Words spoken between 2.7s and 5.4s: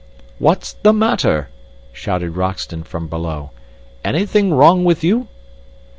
from below. "Anything wrong with you?"